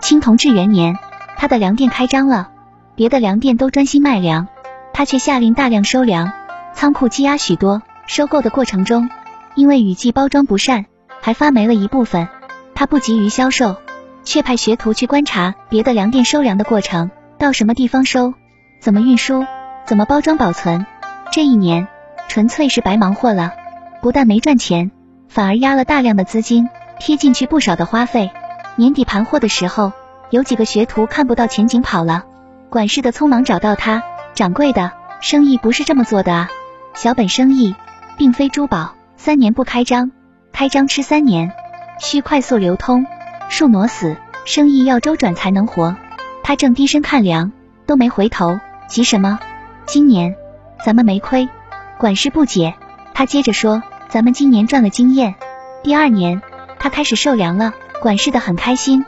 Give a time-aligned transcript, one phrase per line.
[0.00, 0.98] 清同治元年，
[1.36, 2.50] 他的粮店开张了，
[2.94, 4.48] 别的粮店都专心卖粮，
[4.92, 6.32] 他却下令大量收粮，
[6.74, 7.82] 仓库积压许多。
[8.06, 9.08] 收购的过程中，
[9.54, 10.84] 因为雨季包装不善，
[11.22, 12.28] 还发霉了一部分。
[12.74, 13.76] 他不急于销售，
[14.24, 18.34] 却派学徒去观察别的粮店收粮的过程，到什么地方收，
[18.78, 19.46] 怎么运输，
[19.86, 20.84] 怎么包装保存。
[21.32, 21.88] 这一年
[22.28, 23.52] 纯粹是白忙活了，
[24.02, 24.90] 不但没赚钱，
[25.28, 26.68] 反而压了大量的资金，
[26.98, 28.30] 贴进去不少的花费。
[28.76, 29.92] 年底盘货的时候，
[30.30, 32.24] 有几个学徒看不到前景跑了，
[32.70, 34.02] 管事的匆忙找到他，
[34.34, 36.50] 掌柜的，生意不是这么做的啊，
[36.94, 37.74] 小本生意，
[38.16, 40.10] 并非珠宝，三年不开张，
[40.52, 41.52] 开张吃三年。
[42.00, 43.06] 需快速流通，
[43.48, 45.94] 树挪死，生意要周转才能活。
[46.42, 47.52] 他正低声看粮，
[47.86, 49.38] 都没回头，急什么？
[49.86, 50.34] 今年
[50.84, 51.48] 咱们没亏。
[51.96, 52.74] 管事不解，
[53.14, 55.34] 他接着说：“咱们今年赚了经验。
[55.82, 56.40] 第二年
[56.78, 59.04] 他开始售粮了，管事的很开心，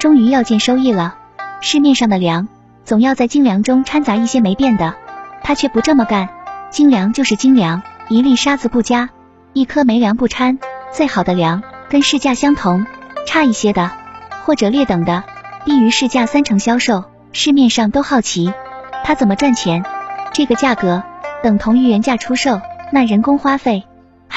[0.00, 1.14] 终于要见收益了。
[1.60, 2.48] 市面上的粮
[2.84, 4.96] 总要在精粮中掺杂一些没变的，
[5.44, 6.28] 他却不这么干。
[6.70, 9.10] 精粮就是精粮，一粒沙子不加，
[9.52, 10.58] 一颗没粮不掺，
[10.92, 12.84] 最好的粮。”跟市价相同，
[13.28, 13.92] 差一些的，
[14.44, 15.22] 或者劣等的，
[15.66, 18.52] 低于市价三成销售，市面上都好奇，
[19.04, 19.84] 他怎么赚钱？
[20.32, 21.04] 这个价格
[21.44, 22.60] 等同于原价出售，
[22.92, 23.84] 那人工花费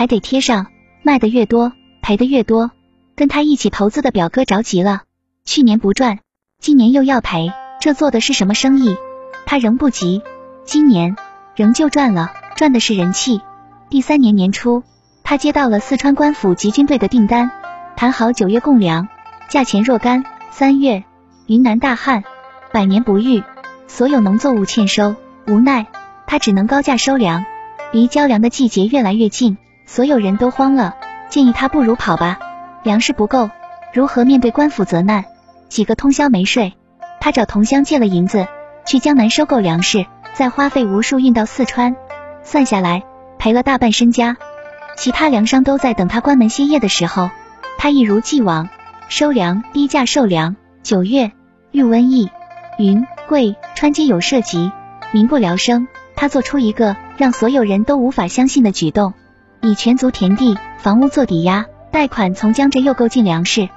[0.01, 0.65] 还得贴上，
[1.03, 2.71] 卖的越多，赔的越多。
[3.15, 5.03] 跟他一起投资的表哥着急了，
[5.45, 6.17] 去年不赚，
[6.59, 8.97] 今年又要赔，这做的是什么生意？
[9.45, 10.23] 他仍不急，
[10.65, 11.15] 今年
[11.55, 13.41] 仍旧赚了，赚的是人气。
[13.91, 14.81] 第三年年初。
[15.23, 17.51] 他接到了四川官府及军队的订单，
[17.95, 19.07] 谈好九月供粮，
[19.49, 20.25] 价钱若干。
[20.49, 21.03] 三月，
[21.45, 22.23] 云南大旱，
[22.71, 23.43] 百年不遇，
[23.85, 25.13] 所有农作物欠收，
[25.45, 25.85] 无奈
[26.25, 27.45] 他只能高价收粮。
[27.91, 30.95] 离交粮的季节越来越近，所有人都慌了，
[31.29, 32.39] 建议他不如跑吧，
[32.83, 33.49] 粮食不够，
[33.93, 35.25] 如何面对官府责难？
[35.69, 36.73] 几个通宵没睡，
[37.19, 38.47] 他找同乡借了银子，
[38.85, 41.95] 去江南收购粮食，再花费无数运到四川，
[42.43, 43.03] 算下来
[43.37, 44.37] 赔了大半身家。
[44.97, 47.29] 其他粮商都在等他关门歇业的时候，
[47.77, 48.69] 他一如既往
[49.07, 50.55] 收粮，低价售粮。
[50.83, 51.31] 九月
[51.71, 52.29] 遇瘟疫，
[52.77, 54.71] 云贵川皆有涉及，
[55.11, 55.87] 民不聊生。
[56.15, 59.13] 他做出一个让所有人都无法相信的举动，
[59.61, 63.69] 以全族田地、房屋做抵押，贷款从江浙又购进粮食，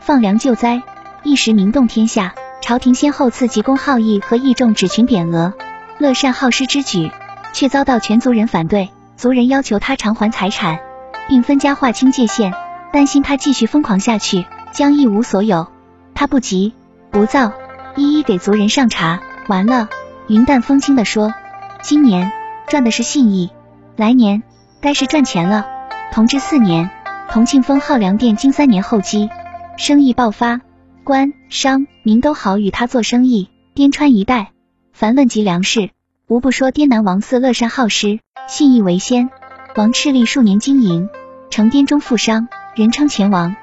[0.00, 0.82] 放粮救灾，
[1.24, 2.34] 一时名动天下。
[2.60, 5.52] 朝廷先后赐急公好义和义重指群匾额，
[5.98, 7.10] 乐善好施之举，
[7.52, 8.90] 却遭到全族人反对。
[9.16, 10.78] 族人要求他偿还财产，
[11.26, 12.54] 并分家划清界限，
[12.92, 15.66] 担心他继续疯狂下去将一无所有。
[16.14, 16.72] 他不急
[17.10, 17.52] 不躁，
[17.96, 19.20] 一一给族人上茶。
[19.48, 19.88] 完了，
[20.28, 21.34] 云淡风轻的说
[21.82, 22.30] ：“今年
[22.68, 23.50] 赚的是信义，
[23.96, 24.44] 来年
[24.82, 25.66] 该是赚钱了。”
[26.12, 26.90] 同治四年，
[27.30, 29.30] 同庆封号粮店经三年后积，
[29.78, 30.60] 生意爆发，
[31.04, 33.48] 官商民都好与他做生意。
[33.74, 34.50] 滇川一带，
[34.92, 35.88] 凡论及粮食。
[36.28, 39.30] 无不说滇南王四乐善好施，信义为先。
[39.74, 41.08] 王敕立数年经营，
[41.48, 43.56] 成滇中富商，人称钱王。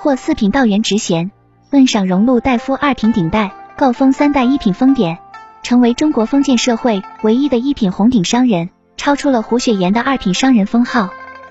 [0.00, 1.30] 获四品道员职衔，
[1.70, 5.18] 问赏荣禄大夫二品顶戴，告封三代一品封典，
[5.62, 8.70] 成为中国封建社会唯一的一品红顶商人，
[9.02, 11.08] 超出了胡雪岩的二品商人封号。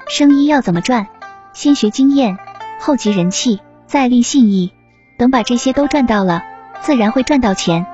[0.07, 1.07] 生意要怎么赚？
[1.51, 2.38] 先学经验，
[2.79, 4.72] 后集人气，再立信义。
[5.17, 6.44] 等把这些都赚到了，
[6.79, 7.85] 自然会赚到钱。